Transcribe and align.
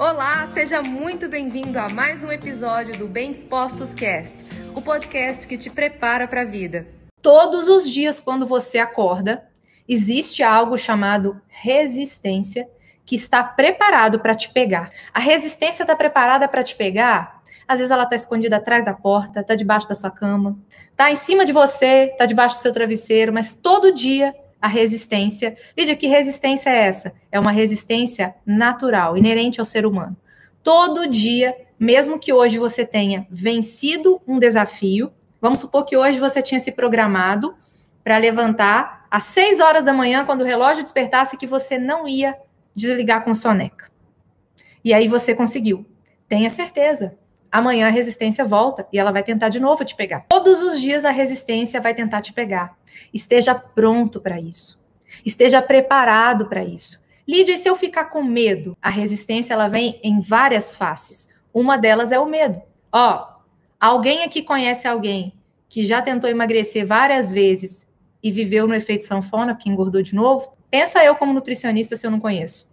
Olá, 0.00 0.48
seja 0.54 0.80
muito 0.80 1.28
bem-vindo 1.28 1.78
a 1.78 1.86
mais 1.90 2.24
um 2.24 2.32
episódio 2.32 2.98
do 2.98 3.06
Bem 3.06 3.32
Dispostos 3.32 3.92
Cast, 3.92 4.34
o 4.74 4.80
podcast 4.80 5.46
que 5.46 5.58
te 5.58 5.68
prepara 5.68 6.26
para 6.26 6.40
a 6.40 6.44
vida. 6.46 6.86
Todos 7.20 7.68
os 7.68 7.86
dias, 7.86 8.18
quando 8.18 8.46
você 8.46 8.78
acorda, 8.78 9.46
existe 9.86 10.42
algo 10.42 10.78
chamado 10.78 11.38
resistência 11.48 12.66
que 13.04 13.14
está 13.14 13.44
preparado 13.44 14.20
para 14.20 14.34
te 14.34 14.48
pegar. 14.48 14.90
A 15.12 15.20
resistência 15.20 15.82
está 15.82 15.94
preparada 15.94 16.48
para 16.48 16.62
te 16.62 16.74
pegar. 16.76 17.42
Às 17.68 17.76
vezes 17.76 17.90
ela 17.90 18.04
está 18.04 18.16
escondida 18.16 18.56
atrás 18.56 18.86
da 18.86 18.94
porta, 18.94 19.40
está 19.40 19.54
debaixo 19.54 19.86
da 19.86 19.94
sua 19.94 20.10
cama, 20.10 20.58
está 20.92 21.10
em 21.10 21.16
cima 21.16 21.44
de 21.44 21.52
você, 21.52 22.08
está 22.10 22.24
debaixo 22.24 22.54
do 22.54 22.62
seu 22.62 22.72
travesseiro, 22.72 23.34
mas 23.34 23.52
todo 23.52 23.92
dia 23.92 24.34
a 24.60 24.68
resistência. 24.68 25.56
Lídia, 25.76 25.96
que 25.96 26.06
resistência 26.06 26.70
é 26.70 26.86
essa? 26.86 27.12
É 27.30 27.38
uma 27.40 27.50
resistência 27.50 28.34
natural, 28.44 29.16
inerente 29.16 29.60
ao 29.60 29.64
ser 29.64 29.86
humano. 29.86 30.16
Todo 30.62 31.06
dia, 31.06 31.56
mesmo 31.78 32.18
que 32.18 32.32
hoje 32.32 32.58
você 32.58 32.84
tenha 32.84 33.26
vencido 33.30 34.20
um 34.26 34.38
desafio, 34.38 35.12
vamos 35.40 35.60
supor 35.60 35.84
que 35.84 35.96
hoje 35.96 36.20
você 36.20 36.42
tinha 36.42 36.60
se 36.60 36.72
programado 36.72 37.54
para 38.04 38.18
levantar 38.18 39.06
às 39.10 39.24
6 39.24 39.60
horas 39.60 39.84
da 39.84 39.92
manhã, 39.92 40.24
quando 40.24 40.42
o 40.42 40.46
relógio 40.46 40.82
despertasse, 40.82 41.36
que 41.36 41.46
você 41.46 41.78
não 41.78 42.06
ia 42.06 42.36
desligar 42.74 43.24
com 43.24 43.34
soneca. 43.34 43.90
E 44.84 44.94
aí 44.94 45.08
você 45.08 45.34
conseguiu. 45.34 45.84
Tenha 46.28 46.48
certeza. 46.48 47.18
Amanhã 47.50 47.88
a 47.88 47.90
resistência 47.90 48.44
volta 48.44 48.86
e 48.92 48.98
ela 48.98 49.10
vai 49.10 49.22
tentar 49.22 49.48
de 49.48 49.58
novo 49.58 49.84
te 49.84 49.96
pegar. 49.96 50.26
Todos 50.28 50.60
os 50.60 50.80
dias 50.80 51.04
a 51.04 51.10
resistência 51.10 51.80
vai 51.80 51.94
tentar 51.94 52.20
te 52.20 52.32
pegar. 52.32 52.76
Esteja 53.12 53.54
pronto 53.54 54.20
para 54.20 54.40
isso. 54.40 54.80
Esteja 55.24 55.60
preparado 55.60 56.46
para 56.46 56.64
isso. 56.64 57.04
Lídia, 57.26 57.54
e 57.54 57.58
se 57.58 57.68
eu 57.68 57.76
ficar 57.76 58.06
com 58.06 58.22
medo? 58.22 58.76
A 58.80 58.90
resistência 58.90 59.54
ela 59.54 59.68
vem 59.68 60.00
em 60.02 60.20
várias 60.20 60.74
faces. 60.76 61.28
Uma 61.52 61.76
delas 61.76 62.12
é 62.12 62.18
o 62.18 62.26
medo. 62.26 62.60
Ó, 62.92 63.26
alguém 63.78 64.24
aqui 64.24 64.42
conhece 64.42 64.86
alguém 64.86 65.34
que 65.68 65.84
já 65.84 66.02
tentou 66.02 66.28
emagrecer 66.28 66.86
várias 66.86 67.30
vezes 67.30 67.86
e 68.22 68.30
viveu 68.30 68.66
no 68.66 68.74
efeito 68.74 69.04
sanfona, 69.04 69.54
porque 69.54 69.68
engordou 69.68 70.02
de 70.02 70.14
novo? 70.14 70.52
Pensa 70.70 71.04
eu 71.04 71.16
como 71.16 71.32
nutricionista 71.32 71.96
se 71.96 72.06
eu 72.06 72.10
não 72.10 72.20
conheço. 72.20 72.68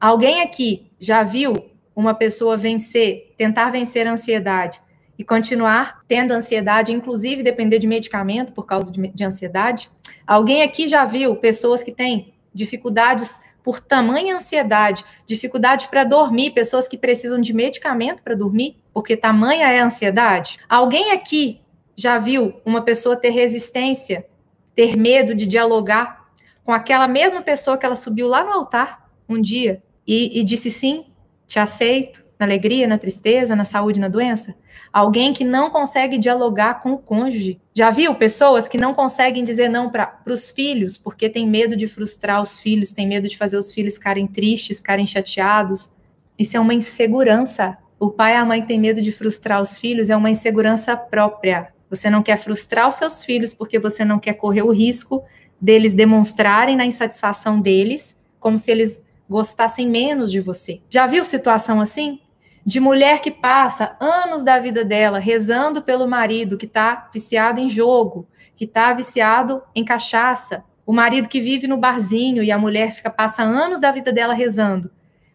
Alguém 0.00 0.42
aqui 0.42 0.90
já 0.98 1.22
viu 1.22 1.70
uma 1.94 2.14
pessoa 2.14 2.56
vencer, 2.56 3.34
tentar 3.36 3.70
vencer 3.70 4.06
a 4.06 4.12
ansiedade 4.12 4.80
e 5.18 5.24
continuar 5.24 6.00
tendo 6.08 6.32
ansiedade, 6.32 6.92
inclusive 6.92 7.42
depender 7.42 7.78
de 7.78 7.86
medicamento 7.86 8.52
por 8.52 8.66
causa 8.66 8.90
de, 8.90 9.08
de 9.08 9.24
ansiedade? 9.24 9.88
Alguém 10.26 10.62
aqui 10.62 10.88
já 10.88 11.04
viu 11.04 11.36
pessoas 11.36 11.82
que 11.82 11.92
têm 11.92 12.34
dificuldades 12.52 13.40
por 13.62 13.80
tamanha 13.80 14.36
ansiedade, 14.36 15.04
dificuldade 15.26 15.88
para 15.88 16.04
dormir, 16.04 16.50
pessoas 16.50 16.86
que 16.86 16.98
precisam 16.98 17.40
de 17.40 17.54
medicamento 17.54 18.22
para 18.22 18.34
dormir, 18.34 18.76
porque 18.92 19.16
tamanha 19.16 19.70
é 19.70 19.80
a 19.80 19.86
ansiedade? 19.86 20.58
Alguém 20.68 21.12
aqui 21.12 21.62
já 21.96 22.18
viu 22.18 22.60
uma 22.64 22.82
pessoa 22.82 23.16
ter 23.16 23.30
resistência, 23.30 24.26
ter 24.74 24.96
medo 24.96 25.34
de 25.34 25.46
dialogar 25.46 26.24
com 26.62 26.72
aquela 26.72 27.08
mesma 27.08 27.40
pessoa 27.40 27.78
que 27.78 27.86
ela 27.86 27.94
subiu 27.94 28.28
lá 28.28 28.44
no 28.44 28.52
altar 28.52 29.08
um 29.28 29.40
dia 29.40 29.82
e, 30.06 30.40
e 30.40 30.44
disse 30.44 30.70
sim, 30.70 31.06
te 31.54 31.60
aceito, 31.60 32.24
na 32.36 32.46
alegria, 32.46 32.88
na 32.88 32.98
tristeza, 32.98 33.54
na 33.54 33.64
saúde, 33.64 34.00
na 34.00 34.08
doença? 34.08 34.56
Alguém 34.92 35.32
que 35.32 35.44
não 35.44 35.70
consegue 35.70 36.18
dialogar 36.18 36.82
com 36.82 36.94
o 36.94 36.98
cônjuge. 36.98 37.60
Já 37.72 37.90
viu 37.90 38.12
pessoas 38.16 38.66
que 38.66 38.76
não 38.76 38.92
conseguem 38.92 39.44
dizer 39.44 39.68
não 39.68 39.88
para 39.88 40.18
os 40.26 40.50
filhos 40.50 40.96
porque 40.96 41.28
tem 41.28 41.48
medo 41.48 41.76
de 41.76 41.86
frustrar 41.86 42.42
os 42.42 42.58
filhos, 42.58 42.92
tem 42.92 43.06
medo 43.06 43.28
de 43.28 43.38
fazer 43.38 43.56
os 43.56 43.72
filhos 43.72 43.94
ficarem 43.94 44.26
tristes, 44.26 44.78
ficarem 44.78 45.06
chateados? 45.06 45.92
Isso 46.36 46.56
é 46.56 46.60
uma 46.60 46.74
insegurança. 46.74 47.78
O 48.00 48.10
pai 48.10 48.32
e 48.32 48.36
a 48.36 48.44
mãe 48.44 48.60
têm 48.62 48.80
medo 48.80 49.00
de 49.00 49.12
frustrar 49.12 49.62
os 49.62 49.78
filhos, 49.78 50.10
é 50.10 50.16
uma 50.16 50.30
insegurança 50.30 50.96
própria. 50.96 51.68
Você 51.88 52.10
não 52.10 52.20
quer 52.20 52.36
frustrar 52.36 52.88
os 52.88 52.96
seus 52.96 53.22
filhos 53.22 53.54
porque 53.54 53.78
você 53.78 54.04
não 54.04 54.18
quer 54.18 54.34
correr 54.34 54.62
o 54.62 54.72
risco 54.72 55.24
deles 55.60 55.92
demonstrarem 55.92 56.76
na 56.76 56.84
insatisfação 56.84 57.60
deles, 57.60 58.20
como 58.40 58.58
se 58.58 58.72
eles 58.72 59.03
gostassem 59.28 59.88
menos 59.88 60.30
de 60.30 60.40
você. 60.40 60.82
Já 60.88 61.06
viu 61.06 61.24
situação 61.24 61.80
assim? 61.80 62.20
de 62.64 62.80
mulher 62.80 63.20
que 63.20 63.30
passa 63.30 63.94
anos 64.00 64.42
da 64.42 64.58
vida 64.58 64.84
dela 64.84 65.18
rezando 65.18 65.82
pelo 65.82 66.08
marido 66.08 66.56
que 66.56 66.64
está 66.64 67.08
viciado 67.12 67.60
em 67.60 67.68
jogo, 67.68 68.26
que 68.56 68.64
está 68.64 68.92
viciado 68.92 69.62
em 69.74 69.84
cachaça, 69.84 70.64
o 70.86 70.92
marido 70.92 71.28
que 71.28 71.40
vive 71.40 71.66
no 71.66 71.76
barzinho 71.76 72.42
e 72.42 72.50
a 72.50 72.58
mulher 72.58 72.92
fica 72.92 73.10
passa 73.10 73.42
anos 73.42 73.80
da 73.80 73.90
vida 73.90 74.12
dela 74.12 74.32
rezando. 74.32 74.90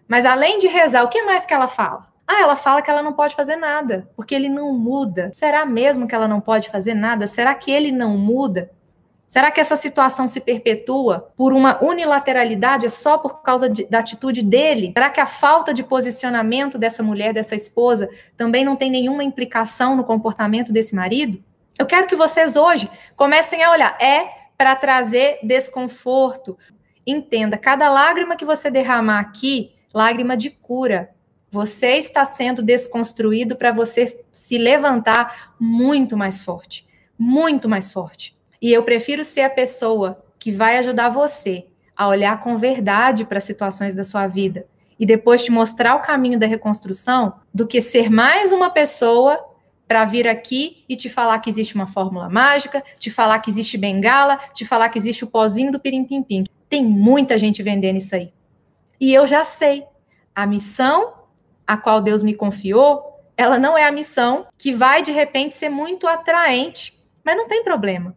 Mas 0.08 0.26
além 0.26 0.58
de 0.58 0.68
rezar, 0.68 1.04
o 1.04 1.10
que 1.10 1.22
mais 1.24 1.46
que 1.46 1.54
ela 1.54 1.68
fala? 1.68 2.08
Ah, 2.28 2.42
ela 2.42 2.56
fala 2.56 2.82
que 2.82 2.90
ela 2.90 3.04
não 3.04 3.14
pode 3.14 3.36
fazer 3.36 3.56
nada, 3.56 4.10
porque 4.16 4.34
ele 4.34 4.50
não 4.50 4.74
muda. 4.74 5.32
Será 5.34 5.66
mesmo 5.66 6.08
que 6.08 6.16
ela 6.16 6.28
não 6.28 6.40
pode 6.40 6.70
fazer 6.70 6.94
nada? 6.94 7.28
Será 7.28 7.54
que 7.56 7.72
ele 7.72 7.92
não 7.92 8.18
muda? 8.18 8.72
Será 9.30 9.52
que 9.52 9.62
essa 9.62 9.76
situação 9.76 10.28
se 10.28 10.42
perpetua 10.42 11.32
por 11.38 11.54
uma 11.54 11.84
unilateralidade 11.84 12.90
só 12.90 13.16
por 13.16 13.44
causa 13.44 13.70
de, 13.70 13.86
da 13.86 14.00
atitude 14.00 14.42
dele? 14.42 14.92
Será 14.98 15.08
que 15.08 15.20
a 15.20 15.28
falta 15.28 15.72
de 15.72 15.84
posicionamento 15.84 16.80
dessa 16.80 17.04
mulher, 17.04 17.32
dessa 17.32 17.56
esposa, 17.56 18.10
também 18.36 18.66
não 18.66 18.76
tem 18.76 18.90
nenhuma 18.90 19.24
implicação 19.24 19.96
no 19.96 20.04
comportamento 20.04 20.74
desse 20.74 20.96
marido? 20.96 21.44
Eu 21.78 21.86
quero 21.86 22.08
que 22.08 22.16
vocês 22.16 22.58
hoje 22.58 22.90
comecem 23.16 23.62
a 23.62 23.72
olhar. 23.72 23.96
É 24.02 24.32
para 24.58 24.76
trazer 24.76 25.38
desconforto. 25.44 26.58
Entenda, 27.06 27.56
cada 27.56 27.88
lágrima 27.88 28.36
que 28.36 28.44
você 28.44 28.72
derramar 28.72 29.20
aqui, 29.20 29.76
lágrima 29.94 30.36
de 30.36 30.50
cura. 30.50 31.12
Você 31.52 31.98
está 31.98 32.26
sendo 32.26 32.64
desconstruído 32.64 33.56
para 33.56 33.72
você 33.72 34.20
se 34.32 34.58
levantar 34.58 35.54
muito 35.60 36.18
mais 36.18 36.44
forte. 36.44 36.88
Muito 37.16 37.70
mais 37.70 37.92
forte. 37.92 38.39
E 38.62 38.72
eu 38.72 38.84
prefiro 38.84 39.24
ser 39.24 39.42
a 39.42 39.50
pessoa 39.50 40.24
que 40.38 40.52
vai 40.52 40.78
ajudar 40.78 41.10
você 41.10 41.66
a 41.96 42.08
olhar 42.08 42.42
com 42.42 42.58
verdade 42.58 43.26
para 43.26 43.38
as 43.38 43.44
situações 43.44 43.94
da 43.94 44.04
sua 44.04 44.28
vida 44.28 44.66
e 45.00 45.06
depois 45.06 45.44
te 45.44 45.52
mostrar 45.52 45.96
o 45.96 46.02
caminho 46.02 46.38
da 46.38 46.46
reconstrução, 46.46 47.36
do 47.54 47.66
que 47.66 47.82
ser 47.82 48.10
mais 48.10 48.52
uma 48.52 48.70
pessoa 48.70 49.40
para 49.88 50.06
vir 50.06 50.28
aqui 50.28 50.84
e 50.88 50.96
te 50.96 51.10
falar 51.10 51.40
que 51.40 51.50
existe 51.50 51.74
uma 51.76 51.88
fórmula 51.88 52.30
mágica, 52.30 52.84
te 53.00 53.10
falar 53.10 53.40
que 53.40 53.50
existe 53.50 53.78
bengala, 53.78 54.38
te 54.54 54.66
falar 54.66 54.90
que 54.90 55.00
existe 55.00 55.24
o 55.24 55.28
pozinho 55.28 55.72
do 55.72 55.80
pirim-pim-pim. 55.80 56.44
Tem 56.70 56.84
muita 56.86 57.38
gente 57.38 57.64
vendendo 57.64 57.98
isso 57.98 58.14
aí. 58.14 58.32
E 59.00 59.14
eu 59.14 59.26
já 59.26 59.44
sei. 59.44 59.86
A 60.36 60.46
missão 60.46 61.14
a 61.70 61.78
qual 61.78 62.02
Deus 62.02 62.24
me 62.24 62.34
confiou, 62.34 63.22
ela 63.38 63.60
não 63.60 63.78
é 63.78 63.86
a 63.86 63.92
missão 63.92 64.48
que 64.58 64.74
vai 64.74 65.04
de 65.04 65.12
repente 65.12 65.54
ser 65.54 65.70
muito 65.70 66.08
atraente, 66.08 67.00
mas 67.24 67.38
não 67.38 67.48
tem 67.48 67.64
problema. 67.64 68.16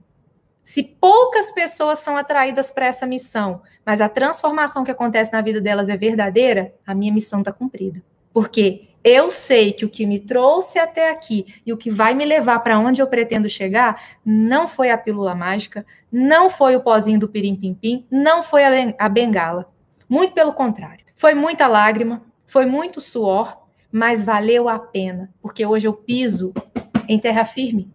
Se 0.62 0.82
poucas 0.82 1.50
pessoas 1.50 1.98
são 1.98 2.16
atraídas 2.16 2.70
para 2.70 2.86
essa 2.86 3.06
missão, 3.06 3.62
mas 3.84 4.00
a 4.00 4.08
transformação 4.08 4.84
que 4.84 4.90
acontece 4.90 5.32
na 5.32 5.40
vida 5.40 5.60
delas 5.60 5.88
é 5.88 5.96
verdadeira, 5.96 6.72
a 6.86 6.94
minha 6.94 7.12
missão 7.12 7.40
está 7.40 7.52
cumprida. 7.52 8.02
Porque 8.32 8.88
eu 9.04 9.30
sei 9.30 9.72
que 9.72 9.84
o 9.84 9.88
que 9.88 10.06
me 10.06 10.20
trouxe 10.20 10.78
até 10.78 11.10
aqui 11.10 11.46
e 11.66 11.72
o 11.72 11.76
que 11.76 11.90
vai 11.90 12.14
me 12.14 12.24
levar 12.24 12.60
para 12.60 12.78
onde 12.78 13.02
eu 13.02 13.06
pretendo 13.08 13.48
chegar 13.48 14.00
não 14.24 14.68
foi 14.68 14.90
a 14.90 14.98
pílula 14.98 15.34
mágica, 15.34 15.84
não 16.10 16.48
foi 16.48 16.76
o 16.76 16.80
pozinho 16.80 17.18
do 17.18 17.28
pirim-pim-pim, 17.28 18.06
não 18.08 18.42
foi 18.42 18.62
a 18.96 19.08
bengala. 19.08 19.68
Muito 20.08 20.32
pelo 20.34 20.52
contrário. 20.52 21.04
Foi 21.16 21.34
muita 21.34 21.66
lágrima, 21.66 22.22
foi 22.46 22.66
muito 22.66 23.00
suor, 23.00 23.58
mas 23.90 24.22
valeu 24.22 24.68
a 24.68 24.78
pena, 24.78 25.30
porque 25.40 25.66
hoje 25.66 25.88
eu 25.88 25.92
piso 25.92 26.54
em 27.08 27.18
terra 27.18 27.44
firme. 27.44 27.90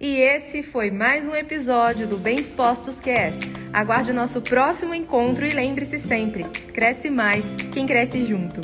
E 0.00 0.16
esse 0.16 0.62
foi 0.62 0.90
mais 0.90 1.28
um 1.28 1.36
episódio 1.36 2.06
do 2.06 2.16
Bem 2.16 2.36
Dispostos 2.36 2.98
Cast. 3.00 3.44
Aguarde 3.70 4.12
o 4.12 4.14
nosso 4.14 4.40
próximo 4.40 4.94
encontro 4.94 5.46
e 5.46 5.50
lembre-se 5.50 5.98
sempre: 5.98 6.44
cresce 6.72 7.10
mais 7.10 7.44
quem 7.70 7.86
cresce 7.86 8.24
junto. 8.24 8.62